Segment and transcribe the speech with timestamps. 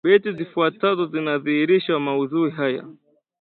[0.05, 2.83] Beti zifuatazo zinadhihirisha maudhui haya: